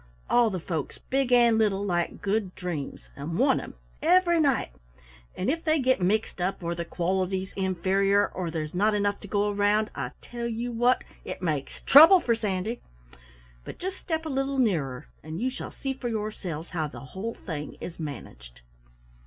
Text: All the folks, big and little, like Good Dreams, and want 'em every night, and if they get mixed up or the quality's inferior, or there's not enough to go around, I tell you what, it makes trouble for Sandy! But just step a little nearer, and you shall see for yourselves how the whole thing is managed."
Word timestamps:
All 0.31 0.49
the 0.49 0.59
folks, 0.59 0.97
big 0.97 1.31
and 1.31 1.59
little, 1.59 1.85
like 1.85 2.23
Good 2.23 2.55
Dreams, 2.55 3.01
and 3.15 3.37
want 3.37 3.61
'em 3.61 3.75
every 4.01 4.39
night, 4.39 4.71
and 5.35 5.47
if 5.47 5.63
they 5.63 5.77
get 5.79 6.01
mixed 6.01 6.41
up 6.41 6.63
or 6.63 6.73
the 6.73 6.83
quality's 6.85 7.53
inferior, 7.55 8.25
or 8.33 8.49
there's 8.49 8.73
not 8.73 8.95
enough 8.95 9.19
to 9.19 9.27
go 9.27 9.51
around, 9.51 9.91
I 9.93 10.09
tell 10.19 10.47
you 10.47 10.71
what, 10.71 11.03
it 11.23 11.43
makes 11.43 11.83
trouble 11.83 12.19
for 12.19 12.33
Sandy! 12.33 12.81
But 13.63 13.77
just 13.77 13.97
step 13.99 14.25
a 14.25 14.29
little 14.29 14.57
nearer, 14.57 15.07
and 15.21 15.39
you 15.39 15.51
shall 15.51 15.69
see 15.69 15.93
for 15.93 16.09
yourselves 16.09 16.71
how 16.71 16.87
the 16.87 17.01
whole 17.13 17.35
thing 17.35 17.77
is 17.79 17.99
managed." 17.99 18.61